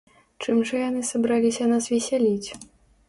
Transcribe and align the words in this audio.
Чым 0.45 0.61
жа 0.69 0.79
яны 0.89 1.03
сабраліся 1.11 1.69
нас 1.73 1.91
весяліць? 1.93 2.49